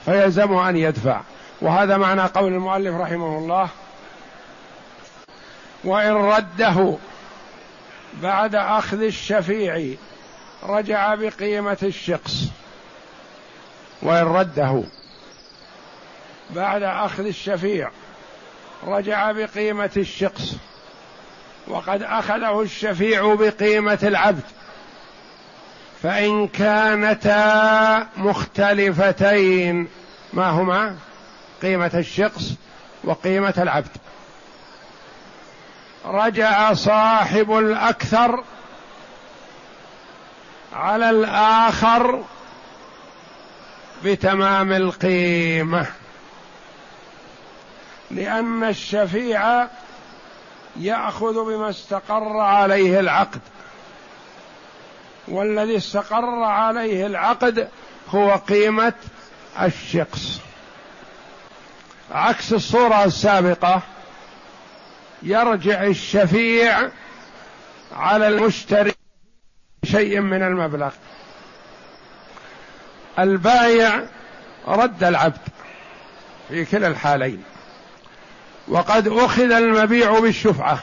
فيلزمه 0.06 0.70
أن 0.70 0.78
يدفع. 0.78 1.22
وهذا 1.62 1.98
معنى 1.98 2.22
قول 2.22 2.54
المؤلف 2.54 2.96
رحمه 2.96 3.38
الله 3.38 3.70
وإن 5.84 6.14
رده 6.14 6.98
بعد 8.22 8.56
أخذ 8.56 9.02
الشفيع 9.02 9.96
رجع 10.64 11.16
بقيمة 11.16 11.78
الشخص 11.84 12.46
وإن 14.02 14.26
رده 14.26 14.84
بعد 16.56 16.84
أخذ 16.84 17.26
الشفيع 17.26 17.92
رجع 18.88 19.32
بقيمة 19.32 19.90
الشخص 19.98 20.56
وقد 21.68 22.04
أخذه 22.04 22.62
الشفيع 22.62 23.36
بقيمة 23.36 24.00
العبد. 24.04 24.44
فإن 26.04 26.48
كانتا 26.48 28.08
مختلفتين 28.18 29.88
ما 30.34 30.50
هما؟ 30.50 30.96
قيمة 31.62 31.92
الشخص 31.94 32.54
وقيمة 33.04 33.54
العبد. 33.58 33.98
رجع 36.06 36.74
صاحب 36.74 37.58
الأكثر 37.58 38.44
على 40.74 41.10
الآخر 41.10 42.24
بتمام 44.06 44.72
القيمة. 44.72 45.88
لأن 48.16 48.64
الشفيع 48.64 49.68
يأخذ 50.76 51.46
بما 51.46 51.70
استقر 51.70 52.38
عليه 52.38 53.00
العقد. 53.00 53.42
والذي 55.28 55.78
استقر 55.78 56.44
عليه 56.44 57.06
العقد 57.06 57.70
هو 58.10 58.32
قيمة 58.32 58.94
الشخص. 59.62 60.40
عكس 62.12 62.54
الصورة 62.54 63.04
السابقة 63.04 63.82
يرجع 65.24 65.84
الشفيع 65.84 66.90
على 67.96 68.28
المشتري 68.28 68.94
شيء 69.86 70.20
من 70.20 70.44
المبلغ. 70.44 70.92
البايع 73.20 74.04
رد 74.68 75.04
العبد 75.04 75.42
في 76.50 76.66
كلا 76.66 76.88
الحالين. 76.88 77.44
وقد 78.68 79.08
أخذ 79.08 79.52
المبيع 79.52 80.20
بالشفعة. 80.20 80.80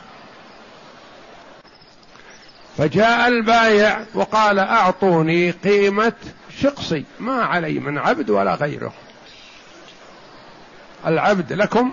فجاء 2.78 3.28
البايع 3.28 4.00
وقال 4.14 4.58
أعطوني 4.58 5.50
قيمة 5.50 6.12
شقصي 6.62 7.04
ما 7.20 7.44
علي 7.44 7.78
من 7.78 7.98
عبد 7.98 8.30
ولا 8.30 8.54
غيره. 8.54 8.92
العبد 11.06 11.52
لكم 11.52 11.92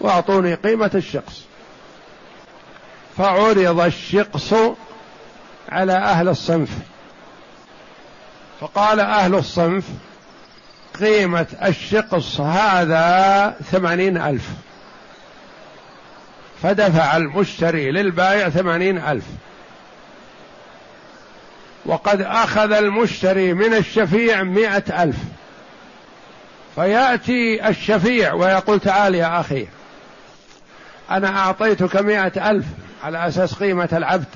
وأعطوني 0.00 0.54
قيمة 0.54 0.90
الشقص. 0.94 1.42
فعرض 3.16 3.80
الشقص 3.80 4.54
على 5.68 5.92
أهل 5.92 6.28
الصنف. 6.28 6.70
فقال 8.60 9.00
أهل 9.00 9.34
الصنف 9.34 9.84
قيمة 11.00 11.46
الشقص 11.62 12.40
هذا 12.40 13.56
ثمانين 13.70 14.16
ألف. 14.16 14.48
فدفع 16.62 17.16
المشتري 17.16 17.90
للبائع 17.90 18.48
ثمانين 18.48 18.98
ألف. 18.98 19.24
وقد 21.86 22.20
أخذ 22.20 22.72
المشتري 22.72 23.54
من 23.54 23.74
الشفيع 23.74 24.42
مئة 24.42 25.02
ألف. 25.02 25.16
فيأتي 26.74 27.68
الشفيع 27.68 28.32
ويقول 28.32 28.80
تعال 28.80 29.14
يا 29.14 29.40
أخي 29.40 29.66
أنا 31.10 31.38
أعطيتك 31.38 31.96
مئة 31.96 32.50
ألف 32.50 32.64
على 33.04 33.28
أساس 33.28 33.54
قيمة 33.54 33.88
العبد. 33.92 34.28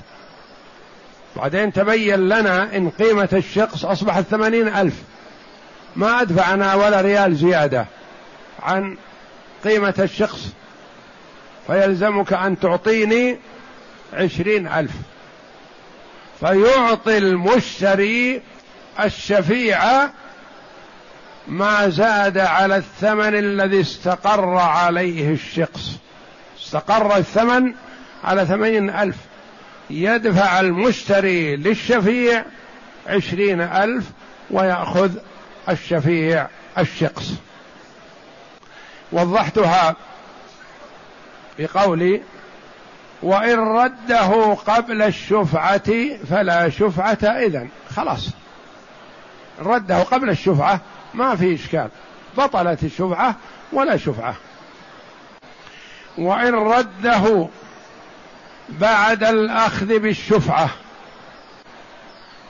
بعدين 1.35 1.73
تبين 1.73 2.29
لنا 2.29 2.75
إن 2.77 2.89
قيمة 2.89 3.29
الشخص 3.33 3.85
أصبحت 3.85 4.23
ثمانين 4.23 4.67
ألف. 4.67 4.93
ما 5.95 6.21
أدفع 6.21 6.53
أنا 6.53 6.75
ولا 6.75 7.01
ريال 7.01 7.35
زيادة 7.35 7.85
عن 8.63 8.97
قيمة 9.63 9.93
الشخص. 9.99 10.53
فيلزمك 11.67 12.33
أن 12.33 12.59
تعطيني 12.59 13.37
عشرين 14.13 14.67
ألف. 14.67 14.91
فيعطي 16.39 17.17
المشتري 17.17 18.41
الشفيع 18.99 20.09
ما 21.47 21.89
زاد 21.89 22.37
على 22.37 22.75
الثمن 22.75 23.35
الذي 23.35 23.81
استقر 23.81 24.55
عليه 24.55 25.33
الشخص. 25.33 25.97
استقر 26.59 27.17
الثمن 27.17 27.73
على 28.23 28.45
ثمانين 28.45 28.89
ألف. 28.89 29.15
يدفع 29.89 30.59
المشتري 30.59 31.55
للشفيع 31.55 32.45
عشرين 33.07 33.61
ألف 33.61 34.05
ويأخذ 34.51 35.11
الشفيع 35.69 36.47
الشخص. 36.77 37.33
وضحتها 39.11 39.95
بقولي 41.61 42.21
وإن 43.23 43.59
رده 43.59 44.53
قبل 44.53 45.01
الشفعة 45.01 45.91
فلا 46.29 46.69
شفعة 46.69 47.23
إذن. 47.23 47.69
خلاص. 47.95 48.29
رده 49.59 49.99
قبل 49.99 50.29
الشفعة 50.29 50.79
ما 51.13 51.35
في 51.35 51.55
إشكال. 51.55 51.89
بطلت 52.37 52.83
الشفعة 52.83 53.35
ولا 53.73 53.97
شفعة. 53.97 54.35
وإن 56.17 56.53
رده 56.53 57.47
بعد 58.69 59.23
الأخذ 59.23 59.99
بالشفعة 59.99 60.69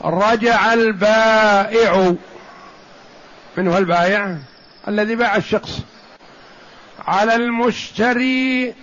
رجع 0.02 0.74
البائع. 0.74 2.16
من 3.58 3.68
هو 3.68 3.78
البائع؟ 3.78 4.38
الذي 4.88 5.16
باع 5.16 5.36
الشخص. 5.36 5.80
على 7.08 7.36
المشتري 7.36 8.74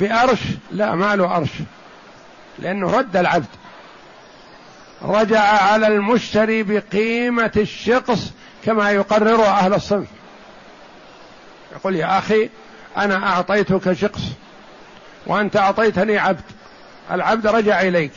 بأرش؟ 0.00 0.40
لا 0.70 0.94
ما 0.94 1.16
له 1.16 1.36
أرش. 1.36 1.50
لأنه 2.58 2.90
رد 2.90 3.16
العبد. 3.16 3.46
رجع 5.02 5.40
على 5.40 5.86
المشتري 5.86 6.62
بقيمة 6.62 7.52
الشقص 7.56 8.30
كما 8.64 8.90
يقرره 8.90 9.46
أهل 9.46 9.74
الصنف. 9.74 10.08
يقول 11.72 11.96
يا 11.96 12.18
أخي 12.18 12.50
أنا 12.96 13.26
أعطيتك 13.26 13.92
شقص 13.92 14.22
وأنت 15.26 15.56
أعطيتني 15.56 16.18
عبد. 16.18 16.44
العبد 17.10 17.46
رجع 17.46 17.80
إليك. 17.80 18.12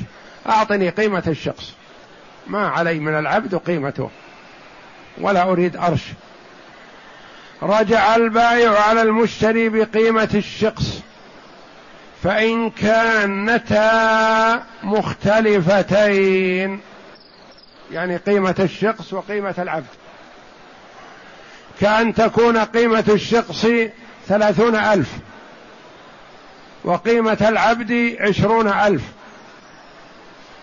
أعطني 0.49 0.89
قيمة 0.89 1.23
الشخص 1.27 1.73
ما 2.47 2.67
علي 2.67 2.99
من 2.99 3.19
العبد 3.19 3.55
قيمته 3.55 4.09
ولا 5.17 5.43
أريد 5.43 5.77
أرش. 5.77 6.03
رجع 7.61 8.15
البائع 8.15 8.79
على 8.81 9.01
المشتري 9.01 9.69
بقيمة 9.69 10.29
الشخص 10.33 11.01
فإن 12.25 12.69
كانتا 12.69 14.63
مختلفتين. 14.83 16.79
يعني 17.91 18.17
قيمة 18.17 18.55
الشخص 18.59 19.13
وقيمة 19.13 19.53
العبد. 19.57 19.85
كأن 21.81 22.13
تكون 22.13 22.57
قيمة 22.57 23.03
الشخص 23.09 23.67
ثلاثون 24.27 24.75
ألف 24.75 25.09
وقيمة 26.83 27.37
العبد 27.41 28.17
عشرون 28.19 28.67
ألف. 28.67 29.03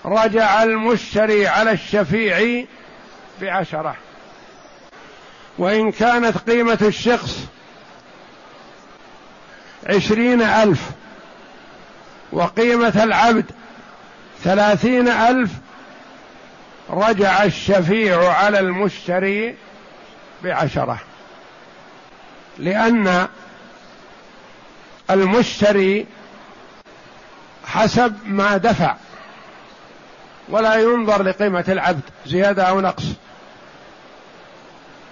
رجع 0.04 0.62
المشتري 0.62 1.46
على 1.46 1.70
الشفيع 1.70 2.64
بعشرة. 3.40 3.96
وإن 5.58 5.92
كانت 5.92 6.38
قيمة 6.38 6.78
الشخص 6.82 7.46
عشرين 9.86 10.42
ألف 10.42 10.80
وقيمة 12.32 13.04
العبد 13.04 13.44
ثلاثين 14.44 15.08
ألف 15.08 15.50
رجع 16.90 17.44
الشفيع 17.44 18.32
على 18.32 18.58
المشتري 18.60 19.56
بعشرة. 20.44 20.98
لأن 22.58 23.28
المشتري 25.10 26.06
حسب 27.66 28.16
ما 28.24 28.56
دفع 28.56 28.96
ولا 30.48 30.74
ينظر 30.74 31.22
لقيمة 31.22 31.64
العبد 31.68 32.02
زيادة 32.26 32.62
أو 32.62 32.80
نقص. 32.80 33.04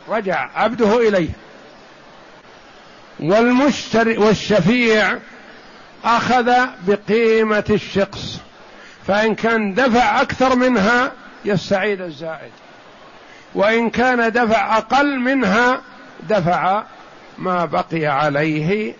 رجع 0.09 0.51
عبده 0.55 1.09
إليه. 1.09 1.31
والمشتري 3.21 4.19
والشفيع 4.19 5.19
أخذ 6.05 6.53
بقيمة 6.87 7.65
الشخص 7.71 8.41
فإن 9.07 9.35
كان 9.35 9.75
دفع 9.75 10.21
أكثر 10.21 10.57
منها 10.57 11.13
يستعيد 11.45 12.01
الزائد. 12.01 12.51
وإن 13.55 13.91
كان 13.91 14.33
دفع 14.33 14.79
أقل 14.79 15.19
منها 15.19 15.81
دفع 16.29 16.83
ما 17.39 17.65
بقي 17.65 18.07
عليه 18.07 18.95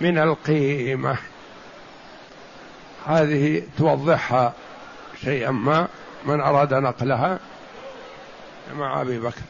من 0.00 0.18
القيمة. 0.18 1.16
هذه 3.06 3.62
توضحها 3.78 4.52
شيئا 5.24 5.50
ما 5.50 5.88
من 6.24 6.40
أراد 6.40 6.74
نقلها. 6.74 7.38
مع 8.76 9.00
أبي 9.00 9.18
بكر. 9.18 9.40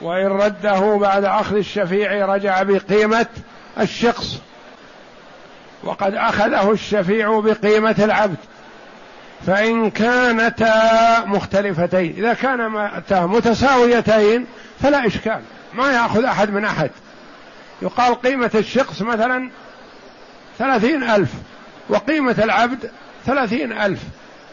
وإن 0.00 0.26
رده 0.26 0.96
بعد 0.96 1.24
أخذ 1.24 1.56
الشفيع 1.56 2.26
رجع 2.26 2.62
بقيمة 2.62 3.26
الشخص 3.80 4.40
وقد 5.84 6.14
أخذه 6.14 6.70
الشفيع 6.70 7.40
بقيمة 7.40 7.94
العبد. 7.98 8.36
فإن 9.46 9.90
كانتا 9.90 11.24
مختلفتين 11.24 12.14
إذا 12.16 12.34
كانتا 12.34 13.26
متساويتين 13.26 14.46
فلا 14.80 15.06
إشكال 15.06 15.40
ما 15.74 15.92
يأخذ 15.92 16.24
أحد 16.24 16.50
من 16.50 16.64
أحد. 16.64 16.90
يقال 17.82 18.14
قيمة 18.14 18.50
الشخص 18.54 19.02
مثلا 19.02 19.50
ثلاثين 20.58 21.02
ألف 21.02 21.30
وقيمة 21.88 22.36
العبد 22.38 22.90
ثلاثين 23.26 23.72
ألف 23.72 24.00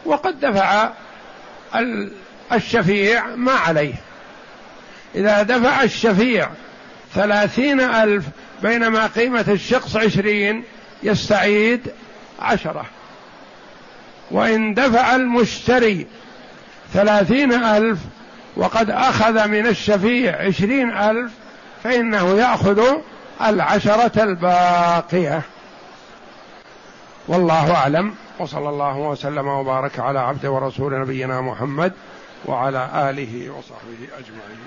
وقد 0.06 0.40
دفع 0.40 0.90
الشفيع 2.54 3.36
ما 3.36 3.52
عليه. 3.52 3.94
إذا 5.16 5.44
دفع 5.44 5.84
الشفيع 5.84 6.50
ثلاثين 7.14 7.82
ألف 7.82 8.26
بينما 8.64 9.08
قيمة 9.08 9.46
الشخص 9.48 9.96
عشرين 9.96 10.64
يستعيد 11.04 11.92
عشرة. 12.40 12.86
وإن 14.32 14.74
دفع 14.74 15.16
المشتري 15.16 16.08
ثلاثين 16.94 17.54
ألف 17.54 18.00
وقد 18.56 18.90
أخذ 18.90 19.48
من 19.48 19.68
الشفيع 19.68 20.42
عشرين 20.48 20.92
ألف 20.92 21.32
فإنه 21.84 22.38
يأخذ 22.38 22.84
العشرة 23.42 24.24
الباقية. 24.24 25.42
والله 27.28 27.76
أعلم. 27.76 28.16
وصلى 28.40 28.70
الله 28.70 28.98
وسلم 28.98 29.48
وبارك 29.48 30.00
على 30.00 30.20
عبد 30.20 30.46
ورسول 30.46 31.02
نبينا 31.02 31.42
محمد 31.42 31.94
وعلى 32.46 33.10
آله 33.10 33.50
وصحبه 33.50 34.08
أجمعين. 34.18 34.60